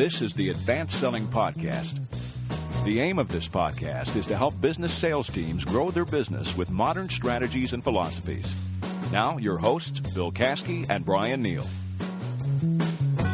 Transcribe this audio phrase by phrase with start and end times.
[0.00, 2.00] This is the Advanced Selling Podcast.
[2.86, 6.70] The aim of this podcast is to help business sales teams grow their business with
[6.70, 8.56] modern strategies and philosophies.
[9.12, 11.66] Now, your hosts, Bill Caskey and Bryan Neale.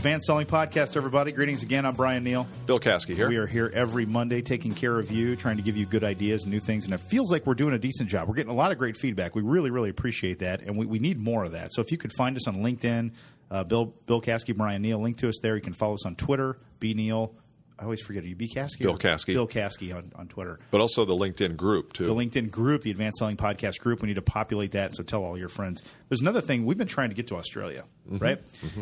[0.00, 1.30] Advanced Selling Podcast, everybody.
[1.30, 1.84] Greetings again.
[1.84, 2.48] I'm Bryan Neale.
[2.64, 3.28] Bill Caskey here.
[3.28, 6.44] We are here every Monday taking care of you, trying to give you good ideas
[6.44, 6.86] and new things.
[6.86, 8.26] And it feels like we're doing a decent job.
[8.26, 9.34] We're getting a lot of great feedback.
[9.34, 10.62] We really, really appreciate that.
[10.62, 11.74] And we, we need more of that.
[11.74, 13.10] So if you could find us on LinkedIn,
[13.50, 15.54] uh, Bill Bill Caskey, Bryan Neale, link to us there.
[15.54, 17.34] You can follow us on Twitter, B Neal.
[17.80, 18.22] I always forget.
[18.24, 18.80] Are you B Caskey?
[18.80, 19.32] Bill Caskey.
[19.32, 20.58] Bill Caskey on, on Twitter.
[20.70, 22.04] But also the LinkedIn group, too.
[22.04, 24.02] The LinkedIn group, the Advanced Selling Podcast group.
[24.02, 25.82] We need to populate that, so tell all your friends.
[26.10, 26.66] There's another thing.
[26.66, 28.18] We've been trying to get to Australia, Mm-hmm.
[28.24, 28.38] right?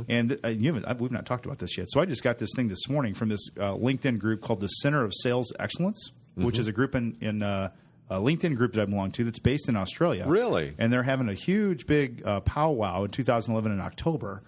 [0.09, 1.87] And uh, you haven't, we've not talked about this yet.
[1.91, 4.69] So I just got this thing this morning from this uh, LinkedIn group called the
[4.69, 6.47] Center of Sales Excellence, Mm-hmm.
[6.47, 7.71] which is a group in, in uh,
[8.09, 10.25] a LinkedIn group that I belong to that's based in Australia.
[10.27, 10.73] Really?
[10.79, 14.43] And they're having a huge, big uh, powwow in 2011 in October.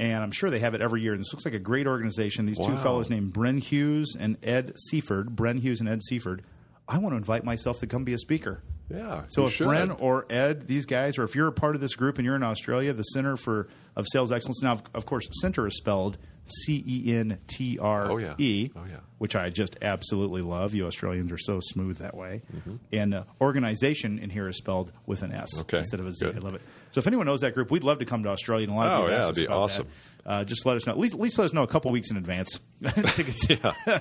[0.00, 1.12] And I'm sure they have it every year.
[1.12, 2.46] And this looks like a great organization.
[2.46, 5.36] These two fellows named Bren Hughes and Ed Seaford.
[5.36, 6.42] Bren Hughes and Ed Seaford.
[6.88, 8.62] I want to invite myself to come be a speaker.
[8.90, 9.22] Yeah.
[9.28, 9.68] So if should.
[9.68, 12.36] Bren or Ed, these guys, or if you're a part of this group and you're
[12.36, 14.62] in Australia, the Center for of Sales Excellence.
[14.62, 18.34] Now, of, course, Center is spelled C E N T R Oh, yeah.
[18.38, 18.96] E, Oh, yeah.
[19.18, 20.74] which I just absolutely love.
[20.74, 22.42] You Australians are so smooth that way.
[22.56, 22.76] Mm-hmm.
[22.92, 25.78] And uh, organization in here is spelled with an S Okay.
[25.78, 26.26] instead of a Z.
[26.26, 26.36] Good.
[26.36, 26.62] I love it.
[26.92, 28.64] So if anyone knows that group, we'd love to come to Australia.
[28.66, 29.86] And a lot of Oh, yeah, that'd be about awesome.
[30.24, 30.30] that.
[30.30, 30.92] Uh, just let us know.
[30.92, 32.58] At least, at least let us know a couple weeks in advance.
[33.14, 33.46] Tickets.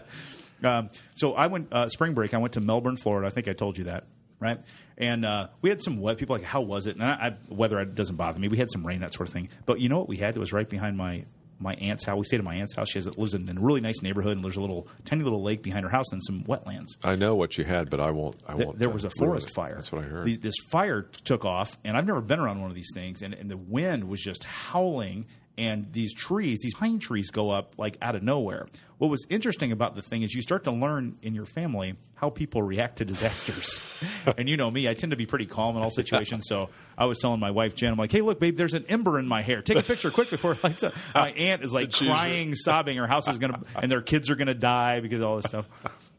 [0.61, 2.33] Um, so I went uh, spring break.
[2.33, 3.25] I went to Melbourne, Florida.
[3.27, 4.03] I think I told you that,
[4.39, 4.59] right?
[4.97, 6.17] And uh, we had some weather.
[6.19, 6.95] People like, how was it?
[6.95, 8.49] And I, I, weather doesn't bother me.
[8.49, 9.49] We had some rain, that sort of thing.
[9.65, 11.25] But you know what we had that was right behind my
[11.59, 12.17] my aunt's house.
[12.17, 12.89] We stayed at my aunt's house.
[12.89, 15.43] She has, lives in, in a really nice neighborhood, and there's a little tiny little
[15.43, 16.95] lake behind her house and some wetlands.
[17.03, 18.37] I know what you had, but I won't.
[18.47, 18.79] I won't.
[18.79, 19.75] there uh, was a forest fire.
[19.75, 20.25] That's what I heard.
[20.25, 23.33] The- this fire took off, and I've never been around one of these things, and,
[23.33, 25.25] and the wind was just howling,
[25.59, 28.65] and these trees, these pine trees, go up like out of nowhere.
[28.97, 32.29] What was interesting about the thing is you start to learn in your family how
[32.29, 33.81] people react to disasters.
[34.37, 36.45] and you know me, I tend to be pretty calm in all situations.
[36.47, 39.19] So I was telling my wife Jen, I'm like, "Hey, look, babe, there's an ember
[39.19, 39.61] in my hair.
[39.61, 42.97] Take a picture quick before it lights up." My aunt is like crying, sobbing.
[42.97, 45.67] Her house is gonna, and their kids are gonna die because of all this stuff.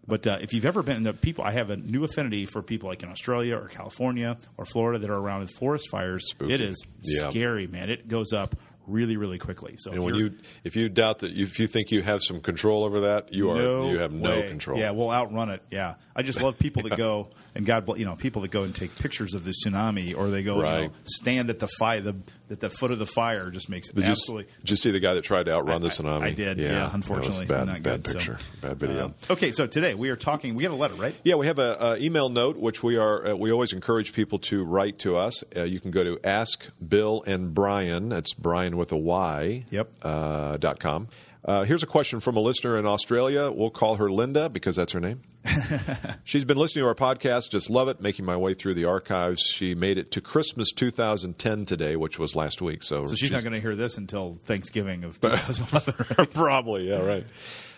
[0.07, 2.63] But uh, if you've ever been in the people, I have a new affinity for
[2.63, 6.27] people like in Australia or California or Florida that are around with forest fires.
[6.41, 7.29] It is Yeah.
[7.29, 7.91] scary, man.
[7.91, 9.75] It goes up really, really quickly.
[9.79, 12.41] So and if when you're- if you doubt that, if you think you have some
[12.41, 14.49] control over that, you are, no you have no way.
[14.49, 14.79] control.
[14.79, 15.63] Yeah, we'll outrun it.
[15.71, 18.75] Yeah, I just love people that go and God, you know, people that go and
[18.75, 22.17] take pictures of the tsunami or they go you know, stand at the fire, the
[22.51, 24.47] at the foot of the fire just makes it Did you, absolutely.
[24.61, 26.23] did you see the guy that tried to outrun the tsunami?
[26.23, 28.19] I did, yeah, was unfortunately, bad, not bad good, so.
[28.19, 29.05] picture, bad video.
[29.07, 30.55] Um, okay, so today we are talking.
[30.55, 31.15] We got a letter, right?
[31.25, 34.39] Yeah, we have a, a email note which we are uh, we always encourage people
[34.41, 35.43] to write to us.
[35.57, 38.09] Uh, you can go to Ask Bill and Bryan.
[38.09, 39.65] That's Bryan with a Y.
[39.71, 39.91] Yep.
[40.03, 41.07] Uh, dot com.
[41.45, 43.51] Uh, here's a question from a listener in Australia.
[43.51, 45.23] We'll call her Linda because that's her name.
[46.25, 49.41] She's been listening to our podcast, just love it, making my way through the archives.
[49.41, 52.83] She made it to Christmas 2010 today, which was last week.
[52.83, 56.17] So, So she's not going to hear this until Thanksgiving of 2011.
[56.19, 56.31] right?
[56.31, 57.27] Probably, yeah, right.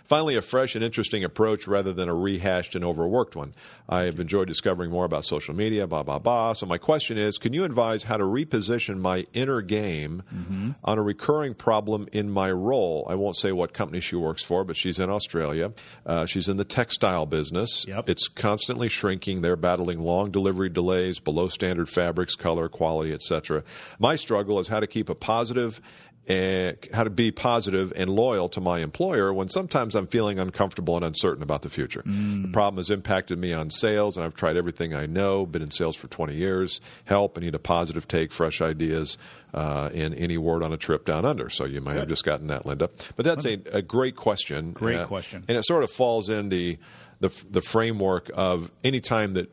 [0.05, 3.55] Finally, a fresh and interesting approach rather than a rehashed and overworked one.
[3.89, 6.53] I have enjoyed discovering more about social media, blah, blah, blah.
[6.53, 10.71] So, my question is can you advise how to reposition my inner game Mm-hmm.
[10.85, 13.07] on a recurring problem in my role?
[13.09, 15.73] I won't say what company she works for, but she's in Australia.
[16.05, 17.85] Uh, she's in the textile business.
[17.87, 18.09] Yep.
[18.09, 19.41] It's constantly shrinking.
[19.43, 23.63] They're battling long delivery delays, below standard fabrics, color, quality, etc.
[23.99, 25.81] My struggle is how to keep a positive
[26.29, 30.95] and how to be positive and loyal to my employer when sometimes I'm feeling uncomfortable
[30.97, 32.03] and uncertain about the future.
[32.05, 35.73] The problem has impacted me on sales, and I've tried everything I know, been in
[35.73, 36.81] sales for 20 years.
[37.07, 39.19] Help, I need a positive take, fresh ideas,
[39.53, 41.51] uh, and any word on a trip down under.
[41.51, 42.89] So you might have just gotten that, Linda.
[43.17, 44.71] But that's a, a great question.
[44.71, 45.45] Great Uh, question.
[45.49, 46.79] And it sort of falls in the,
[47.19, 49.51] the, the framework of any time that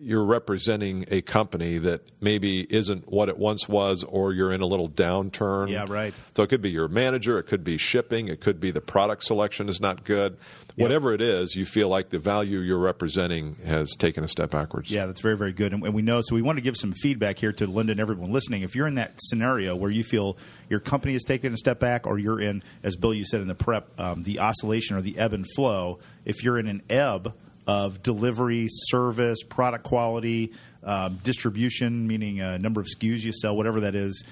[0.00, 4.66] you're representing a company that maybe isn't what it once was, or you're in a
[4.66, 5.70] little downturn.
[5.70, 6.14] Yeah, right.
[6.36, 9.24] So it could be your manager, it could be shipping, it could be the product
[9.24, 10.36] selection is not good.
[10.76, 14.90] Whatever it is, you feel like the value you're representing has taken a step backwards.
[14.90, 15.72] Yeah, that's very, very good.
[15.72, 18.00] And, and we know, so we want to give some feedback here to Linda and
[18.00, 18.60] everyone listening.
[18.60, 20.36] If you're in that scenario where you feel
[20.68, 23.48] your company is taking a step back, or you're in, as Bill, you said in
[23.48, 27.32] the prep, um, the oscillation or the ebb and flow, if you're in an ebb,
[27.66, 30.52] of delivery, service, product quality,
[30.84, 34.24] um, distribution, meaning a number of SKUs you sell, whatever that is,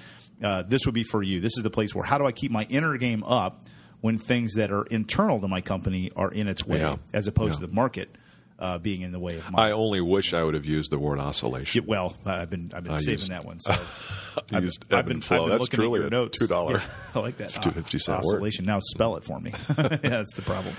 [0.43, 1.39] uh, this would be for you.
[1.41, 3.65] This is the place where how do I keep my inner game up
[4.01, 6.97] when things that are internal to my company are in its way, Yeah.
[7.13, 7.61] as opposed Yeah.
[7.61, 8.09] to the market
[8.57, 9.67] uh, being in the way of my.
[9.67, 11.83] I only wish I would have used the word oscillation.
[11.83, 13.59] Yeah, well, I've been I've been I saving used- that one.
[13.59, 13.73] So
[14.53, 15.43] I've, used I've been, flow.
[15.43, 16.41] I've been That's truly your a notes.
[16.41, 16.81] $2 Yeah,
[17.15, 17.49] I like that.
[17.49, 18.25] 250 cent word.
[18.35, 18.63] oscillation.
[18.63, 19.51] Now spell it for me.
[19.77, 20.75] yeah, that's the problem.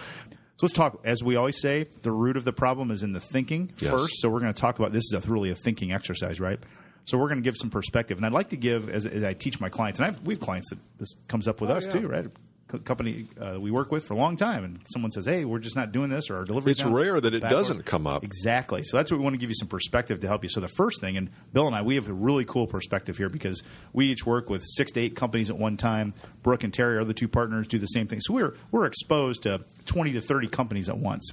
[0.57, 1.01] So let's talk.
[1.05, 3.91] As we always say, the root of the problem is in the thinking Yes.
[3.91, 4.21] first.
[4.21, 6.59] So we're going to talk about this is a, really a thinking exercise, right?
[7.05, 9.33] So we're going to give some perspective, and I'd like to give as, as I
[9.35, 11.85] teach my clients, and I've, we have clients that this comes up with oh, us
[11.85, 12.01] Oh, yeah.
[12.01, 12.27] too, right?
[12.69, 15.61] Co- company uh, we work with for a long time, and someone says, "Hey, we're
[15.61, 16.73] just not doing this," or our delivery.
[16.73, 18.25] It's rare that it doesn't come up.
[18.25, 18.83] Exactly.
[18.83, 20.49] So that's what we want to give you some perspective to help you.
[20.49, 23.29] So the first thing, and Bill and I, we have a really cool perspective here
[23.29, 26.13] because we each work with six to eight companies at one time.
[26.43, 28.21] Brooke and Terry, our other two partners, do the same thing.
[28.21, 31.33] So we're we're exposed to twenty to thirty companies at once.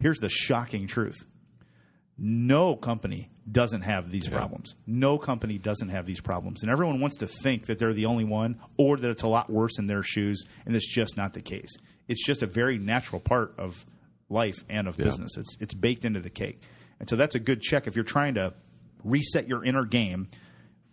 [0.00, 1.24] Here's the shocking truth:
[2.18, 4.74] no company doesn't have these problems.
[4.86, 6.62] No company doesn't have these problems.
[6.62, 9.50] And everyone wants to think that they're the only one or that it's a lot
[9.50, 11.70] worse in their shoes, and it's just not the case.
[12.08, 13.84] It's just a very natural part of
[14.28, 15.36] life and of business.
[15.36, 16.60] It's it's baked into the cake.
[16.98, 18.54] And so that's a good check if you're trying to
[19.04, 20.28] reset your inner game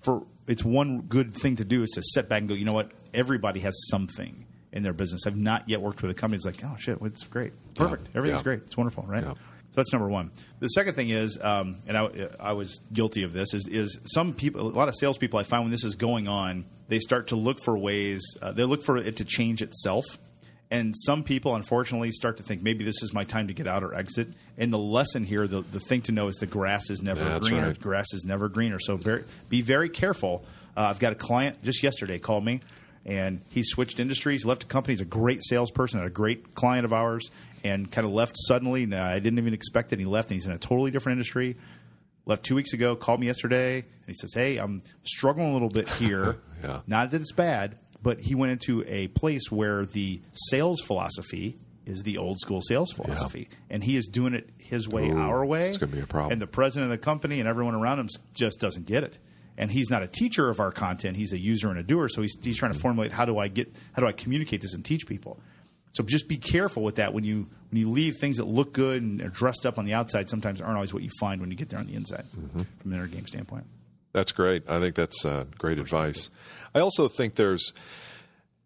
[0.01, 2.73] for it's one good thing to do is to sit back and go, you know
[2.73, 2.91] what?
[3.13, 5.25] Everybody has something in their business.
[5.25, 8.39] I've not yet worked with a company that's like, oh shit, it's great, perfect, everything's
[8.41, 8.43] Yeah.
[8.43, 9.23] great, it's wonderful, right?
[9.73, 10.29] So that's number one.
[10.59, 14.35] The second thing is, um, and I, I was guilty of this, is, is some
[14.35, 17.35] people, a lot of salespeople, I find when this is going on, they start to
[17.35, 20.05] look for ways, uh, they look for it to change itself.
[20.69, 23.83] And some people, unfortunately, start to think maybe this is my time to get out
[23.83, 24.27] or exit.
[24.59, 27.67] And the lesson here, the, the thing to know is the grass is never greener.
[27.67, 27.79] right.
[27.79, 28.77] Grass is never greener.
[28.79, 30.45] So very, be very careful.
[30.77, 32.61] Uh, I've got a client just yesterday called me,
[33.05, 34.93] and he switched industries, left a company.
[34.93, 37.29] He's a great salesperson, a great client of ours,
[37.63, 38.85] and kind of left suddenly.
[38.85, 39.99] Now, I didn't even expect it.
[39.99, 41.57] He left, and he's in a totally different industry.
[42.25, 45.69] Left two weeks ago, called me yesterday, and he says, "Hey, I'm struggling a little
[45.69, 46.37] bit here.
[46.63, 46.79] Yeah.
[46.87, 52.03] Not that it's bad, but he went into a place where the sales philosophy." Is
[52.03, 55.67] the old school sales philosophy, and he is doing it his way, Ooh, our way.
[55.67, 56.31] it's gonna be a problem.
[56.31, 59.17] And the president of the company and everyone around him just doesn't get it.
[59.57, 62.07] And he's not a teacher of our content; he's a user and a doer.
[62.07, 64.73] So he's, he's trying to formulate how do I get how do I communicate this
[64.73, 65.39] and teach people.
[65.91, 69.03] So just be careful with that when you when you leave things that look good
[69.03, 70.27] and are dressed up on the outside.
[70.29, 72.61] Sometimes aren't always what you find when you get there on the inside, Mm-hmm.
[72.81, 73.65] from an inner game standpoint.
[74.11, 74.63] That's great.
[74.69, 76.29] I think that's uh, great advice.
[76.75, 77.73] I also think there's,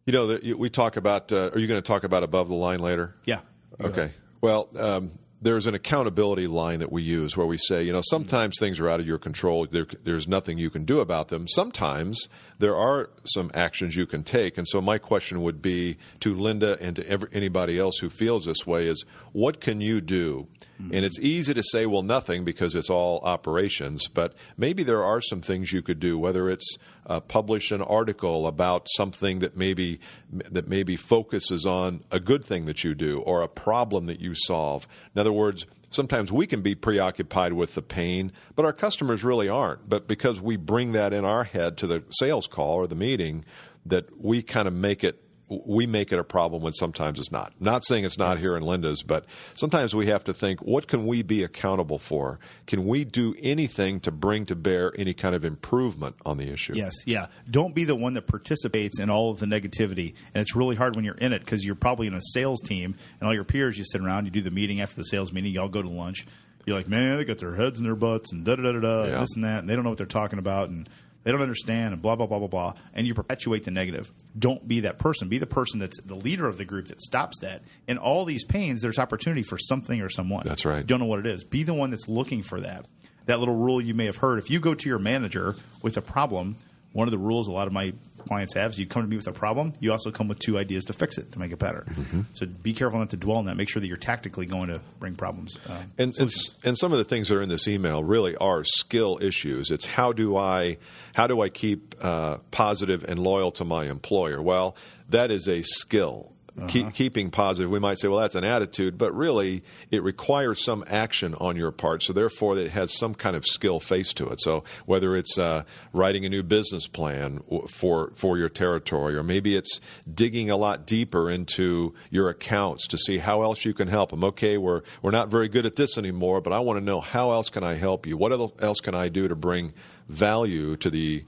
[0.05, 1.31] you know, that we talk about.
[1.33, 3.13] Uh, are you going to talk about above the line later?
[3.25, 3.39] Yeah.
[3.81, 4.11] Okay.
[4.39, 8.15] Well, um, there's an accountability line that we use where we say, you know, mm-hmm.
[8.15, 9.67] sometimes things are out of your control.
[9.69, 11.47] There, there's nothing you can do about them.
[11.47, 12.27] Sometimes
[12.59, 14.57] there are some actions you can take.
[14.57, 18.45] And so my question would be to Linda and to every, anybody else who feels
[18.45, 20.47] this way is, what can you do?
[20.81, 20.95] Mm-hmm.
[20.95, 24.07] And it's easy to say, well, nothing because it's all operations.
[24.07, 26.77] But maybe there are some things you could do, whether it's
[27.07, 29.99] uh, publish an article about something that maybe
[30.31, 34.33] that maybe focuses on a good thing that you do or a problem that you
[34.35, 34.87] solve.
[35.15, 39.47] In other words, sometimes we can be preoccupied with the pain, but our customers really
[39.47, 39.87] aren't.
[39.87, 43.45] But because we bring that in our head to the sales call or the meeting,
[43.85, 47.53] that we kind of make it we make it a problem when sometimes it's not.
[47.59, 49.25] Not saying it's not here in Linda's, but
[49.55, 52.37] sometimes we have to think, what can we be accountable for?
[52.65, 56.73] Can we do anything to bring to bear any kind of improvement on the issue?
[56.75, 57.27] Yes, yeah.
[57.49, 60.15] Don't be the one that participates in all of the negativity.
[60.33, 62.95] And it's really hard when you're in it because you're probably in a sales team
[63.19, 65.53] and all your peers, you sit around, you do the meeting after the sales meeting,
[65.53, 66.25] y'all go to lunch.
[66.65, 68.79] You're like, man, they got their heads in their butts and da da da da
[68.81, 69.19] da, Yeah.
[69.21, 70.89] this and that, and they don't know what they're talking about and
[71.27, 72.73] they don't understand and blah blah blah blah blah.
[72.93, 74.13] And you perpetuate the negative.
[74.39, 75.27] Don't be that person.
[75.27, 77.63] Be the person that's the leader of the group that stops that.
[77.85, 80.43] In all these pains, there's opportunity for something or someone.
[80.45, 80.87] That's right.
[80.87, 81.43] Don't know what it is.
[81.43, 82.85] Be the one that's looking for that.
[83.25, 84.39] That little rule you may have heard.
[84.39, 86.55] If you go to your manager with a problem,
[86.97, 87.93] one of the rules a lot of my
[88.27, 90.57] clients have is you come to me with a problem, you also come with two
[90.57, 91.85] ideas to fix it to make it better.
[91.87, 92.21] Mm-hmm.
[92.33, 93.55] So be careful not to dwell on that.
[93.55, 95.59] Make sure that you're tactically going to bring problems.
[95.69, 96.31] Uh, And, and
[96.63, 99.69] and some of the things that are in this email really are skill issues.
[99.69, 100.77] It's how do I
[101.13, 104.41] how do I keep uh, positive and loyal to my employer?
[104.41, 104.75] Well,
[105.09, 106.33] that is a skill.
[106.67, 107.69] Keep, keeping positive.
[107.69, 111.71] We might say, well, that's an attitude, but really it requires some action on your
[111.71, 112.03] part.
[112.03, 114.41] So therefore, it has some kind of skill face to it.
[114.41, 119.55] So whether it's uh, writing a new business plan for for your territory, or maybe
[119.55, 119.79] it's
[120.11, 124.23] digging a lot deeper into your accounts to see how else you can help them.
[124.23, 127.31] Okay, we're we're not very good at this anymore, but I want to know how
[127.31, 128.17] else can I help you?
[128.17, 129.73] What else can I do to bring
[130.09, 131.25] value to the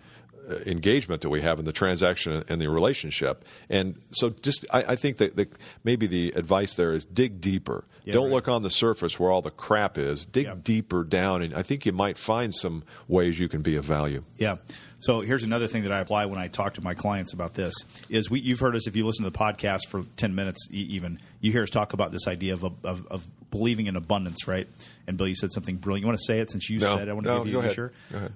[0.49, 3.45] Uh, engagement that we have in the transaction and the relationship.
[3.69, 5.47] And so, just I, I think that the,
[5.83, 7.85] maybe the advice there is dig deeper.
[8.03, 8.33] Yeah, Don't right.
[8.33, 10.25] look on the surface where all the crap is.
[10.25, 10.55] Dig yeah.
[10.61, 14.23] deeper down, and I think you might find some ways you can be of value.
[14.37, 14.55] Yeah.
[14.99, 17.73] So here's another thing that I apply when I talk to my clients about this
[18.09, 21.19] is we, you've heard us if you listen to the podcast for 10 minutes even
[21.39, 24.67] you hear us talk about this idea of, of, of believing in abundance right
[25.07, 27.07] and Bill you said something brilliant you want to say it since you no, said
[27.07, 27.91] it I want to no, give you a sure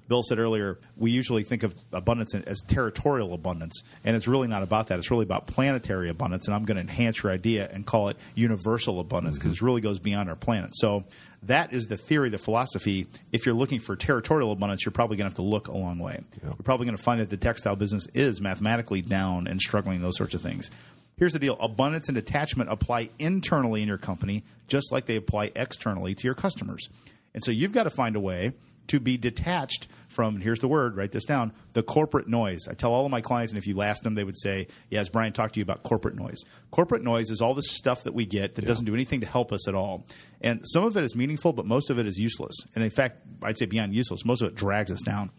[0.08, 4.62] Bill said earlier we usually think of abundance as territorial abundance and it's really not
[4.62, 7.86] about that it's really about planetary abundance and I'm going to enhance your idea and
[7.86, 9.64] call it universal abundance because mm-hmm.
[9.64, 11.04] it really goes beyond our planet so
[11.46, 13.06] that is the theory, the philosophy.
[13.32, 15.98] If you're looking for territorial abundance, you're probably going to have to look a long
[15.98, 16.20] way.
[16.34, 16.42] Yep.
[16.42, 20.16] You're probably going to find that the textile business is mathematically down and struggling, those
[20.16, 20.70] sorts of things.
[21.16, 21.56] Here's the deal.
[21.60, 26.34] Abundance and detachment apply internally in your company just like they apply externally to your
[26.34, 26.88] customers.
[27.34, 28.52] And so you've got to find a way
[28.86, 32.68] to be detached from here's the word write this down the corporate noise.
[32.68, 35.00] I tell all of my clients and if you asked them they would say yeah
[35.00, 36.42] as bryan talked to you about corporate noise?
[36.70, 38.68] Corporate noise is all the stuff that we get that yeah.
[38.68, 40.06] doesn't do anything to help us at all.
[40.40, 42.54] And some of it is meaningful but most of it is useless.
[42.74, 45.30] And in fact i'd say beyond useless most of it drags us down.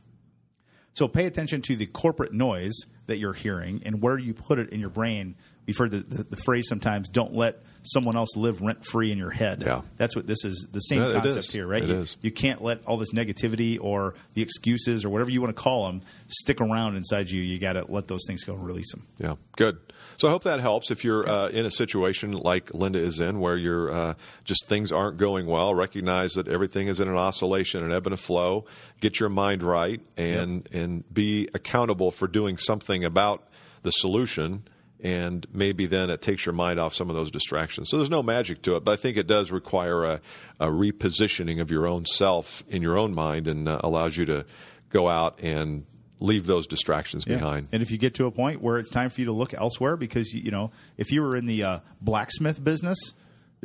[0.93, 2.75] So pay attention to the corporate noise
[3.07, 5.35] that you're hearing and where you put it in your brain
[5.65, 9.17] we've heard the, the, the phrase sometimes don't let someone else live rent free in
[9.17, 9.63] your head.
[9.65, 9.81] Yeah.
[9.97, 11.83] That's what this is the same yeah, concept here, right?
[11.83, 12.17] It you, is.
[12.21, 15.85] you can't let all this negativity or the excuses or whatever you want to call
[15.85, 17.41] them stick around inside you.
[17.41, 19.05] You got to let those things go and release them.
[19.19, 19.77] Yeah, good.
[20.17, 20.91] So I hope that helps.
[20.91, 24.13] If you're uh, in a situation like Linda is in, where you're uh,
[24.45, 28.13] just things aren't going well, recognize that everything is in an oscillation, an ebb and
[28.13, 28.65] a flow.
[29.01, 30.83] Get your mind right and yep.
[30.83, 33.43] and be accountable for doing something about
[33.83, 34.63] the solution
[35.01, 37.89] and maybe then it takes your mind off some of those distractions.
[37.89, 40.21] So there's no magic to it, but I think it does require a,
[40.59, 44.45] a repositioning of your own self in your own mind and uh, allows you to
[44.89, 45.85] go out and
[46.19, 47.35] leave those distractions yeah.
[47.35, 47.67] behind.
[47.71, 49.97] And if you get to a point where it's time for you to look elsewhere,
[49.97, 53.13] because you know, if you were in the uh, blacksmith business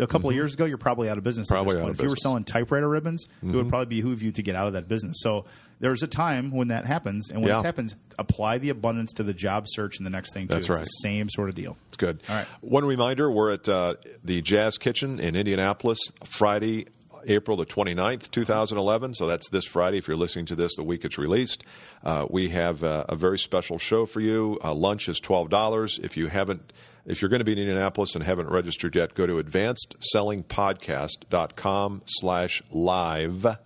[0.01, 0.29] a couple mm-hmm.
[0.29, 1.49] of years ago, you're probably out of business.
[1.49, 2.05] Probably out of if business.
[2.05, 3.51] you were selling typewriter ribbons, mm-hmm.
[3.51, 3.71] it would mm-hmm.
[3.71, 5.17] probably behoove you to get out of that business.
[5.21, 5.45] So
[5.81, 7.61] there's a time when that happens, and when yeah.
[7.61, 10.55] it happens, apply the abundance to the job search and the next thing too.
[10.55, 10.85] That's it's right.
[10.85, 11.77] the same sort of deal.
[11.89, 12.23] It's good.
[12.29, 12.47] All right.
[12.61, 16.87] One reminder: we're at uh, the Jazz Kitchen in Indianapolis Friday.
[17.27, 19.15] April the 29th, 2011.
[19.15, 19.99] So that's this Friday.
[19.99, 21.65] If you're listening to this the week it's released,
[22.05, 24.59] uh, we have uh, a very special show for you.
[24.63, 26.01] Uh, lunch is $12.
[26.03, 26.73] If you haven't
[27.07, 32.63] if you're going to be in Indianapolis and haven't registered yet, go to advancedsellingpodcast.com slash
[32.71, 33.57] live.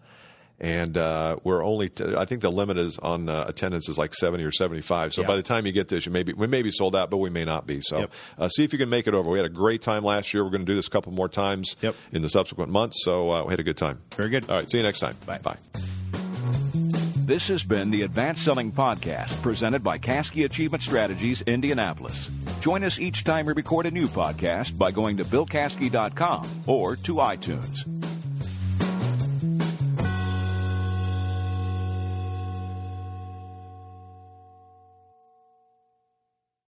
[0.61, 4.14] And uh, we're only, t- I think the limit is on uh, attendance is like
[4.14, 5.12] 70 or 75.
[5.12, 7.11] So by the time you get this, you may be, we may be sold out,
[7.11, 7.80] but we may not be.
[7.80, 8.12] So yep.
[8.38, 9.30] uh, see if you can make it over.
[9.30, 10.44] We had a great time last year.
[10.44, 11.96] We're going to do this a couple more times yep.
[12.12, 12.99] in the subsequent months.
[13.02, 14.00] So uh, we had a good time.
[14.16, 14.49] Very good.
[14.49, 14.70] All right.
[14.70, 15.16] See you next time.
[15.26, 15.38] Bye.
[15.38, 15.56] Bye.
[17.26, 22.26] This has been the Advanced Selling Podcast presented by Caskey Achievement Strategies, Indianapolis.
[22.61, 27.14] Join us each time we record a new podcast by going to BillCaskey.com or to
[27.14, 27.93] iTunes.